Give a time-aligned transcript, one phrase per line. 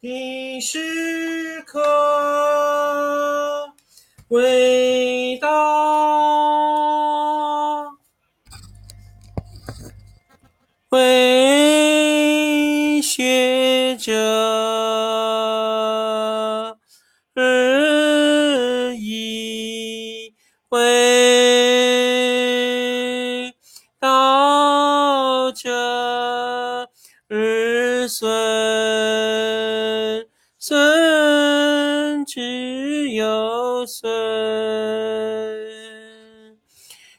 [0.00, 1.82] 的时刻，
[4.28, 5.48] 伟大，
[10.90, 11.72] 为
[13.02, 14.14] 学者
[17.34, 20.32] 而已，
[20.68, 21.07] 为
[33.86, 34.08] 生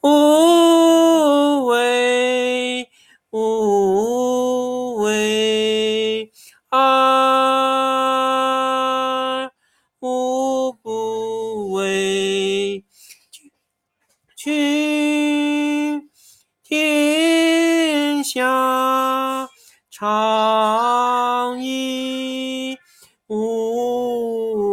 [0.02, 2.88] 无为
[3.30, 6.30] 无为
[6.68, 6.78] 啊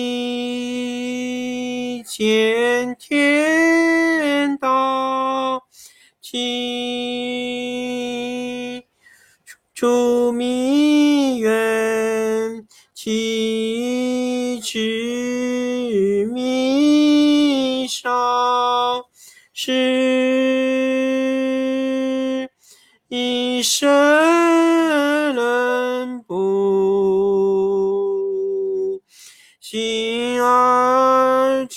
[0.00, 5.62] 一见天道，
[6.20, 7.24] 其
[9.74, 18.10] 出弥远，其知弥少，
[19.52, 20.40] 是
[23.08, 23.90] 以身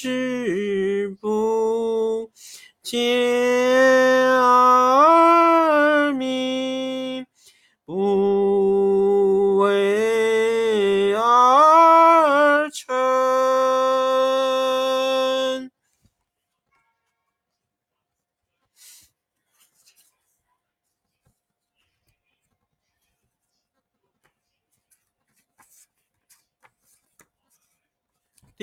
[0.03, 2.29] 而知不
[2.81, 4.02] 见。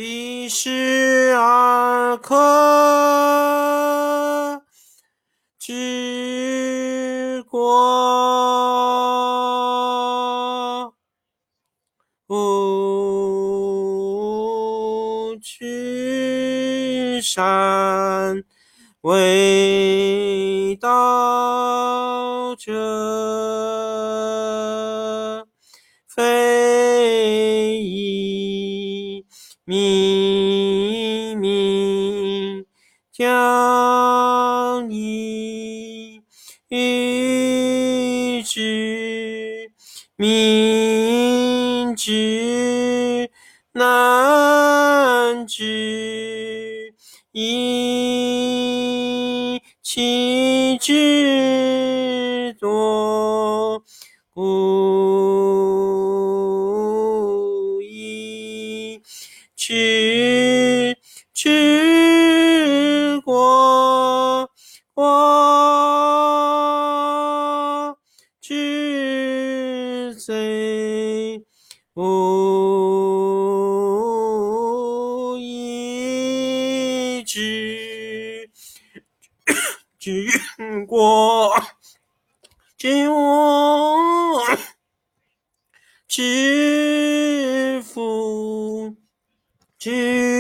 [0.03, 2.35] 第十二课，
[5.59, 7.75] 治国
[12.27, 12.33] 不
[15.43, 18.43] 取善，
[19.03, 22.73] 为道者，
[29.73, 32.67] 以明，
[33.13, 36.21] 将以
[36.69, 39.71] 愚之，
[40.17, 43.31] 民之
[43.73, 46.93] 难知，
[47.31, 48.43] 以
[49.83, 51.50] 其知
[61.43, 64.51] 治国，
[64.93, 65.07] 国
[68.43, 71.43] 之贼，
[71.95, 72.05] 无
[75.39, 78.51] 以治
[79.99, 80.29] 治
[80.87, 81.55] 国，
[82.77, 84.43] 治我，
[86.07, 88.95] 治福。
[89.79, 90.40] 知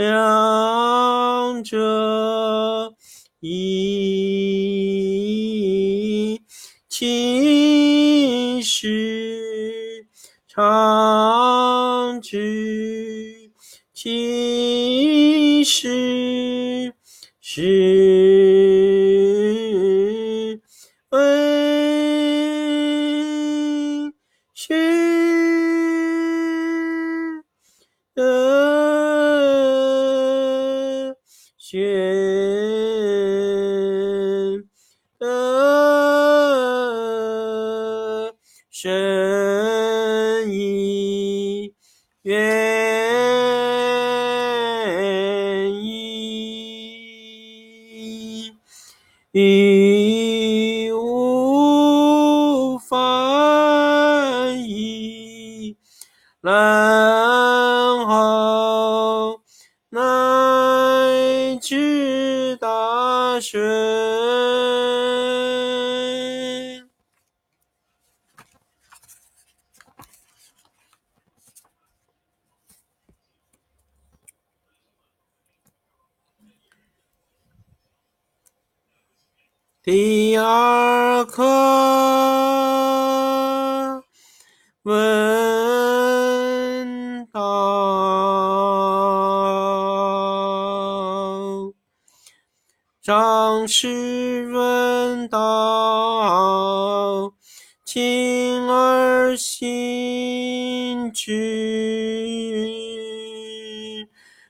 [0.00, 2.94] 两者，
[3.40, 3.60] 一
[6.88, 10.06] 其实
[10.48, 13.50] 常知，
[13.92, 16.94] 其实
[17.42, 17.60] 是
[56.42, 59.40] 然后
[59.90, 59.98] 乃
[61.60, 64.60] 至大顺。
[79.82, 81.42] 第二课
[93.02, 97.32] 上师问道，
[97.86, 101.32] 亲而信之。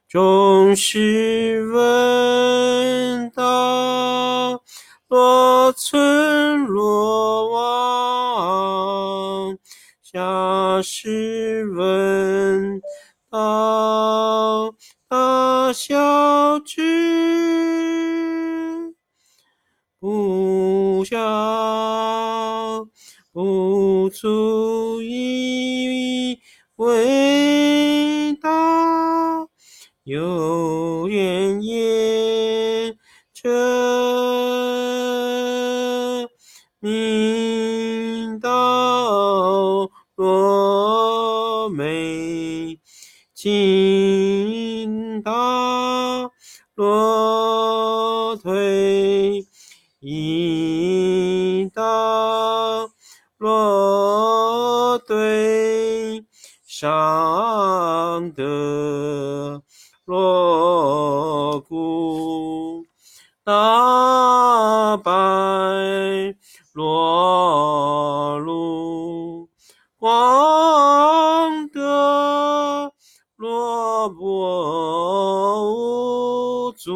[0.08, 4.61] 众师问道，
[5.06, 9.56] 若存若亡。
[10.03, 12.82] 下师问
[13.31, 14.75] 道，
[15.08, 18.00] 大小知，
[20.00, 21.19] 不小
[23.32, 26.41] 不足以
[26.76, 29.50] 为道，
[30.05, 32.97] 有缘也
[33.35, 33.50] 者，
[36.79, 42.81] 明道若昧，
[43.35, 44.19] 尽
[70.00, 72.91] 王德
[73.37, 76.91] 若波无足，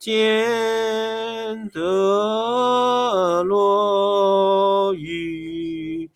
[0.00, 6.10] 见得若愚，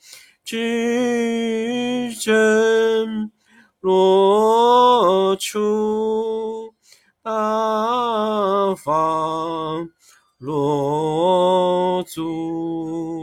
[0.44, 3.30] 知真
[3.78, 6.74] 罗出，
[7.22, 9.88] 大方
[10.36, 13.17] 若足，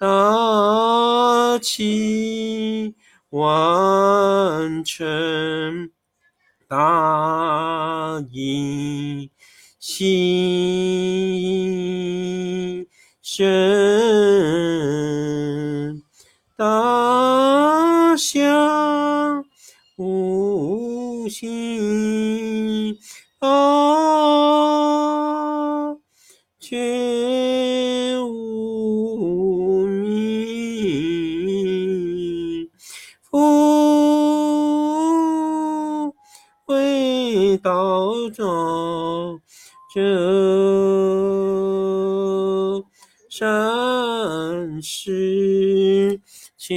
[0.00, 2.94] 大器
[3.30, 5.90] 晚成，
[6.68, 9.32] 大义
[9.80, 10.06] 心
[13.20, 13.50] 深，
[16.56, 19.44] 大象
[19.96, 22.96] 无心
[37.78, 39.40] 为道中
[39.94, 40.00] 者，
[43.30, 46.20] 善事
[46.56, 46.74] 且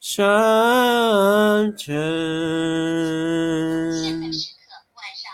[0.00, 1.96] 善成。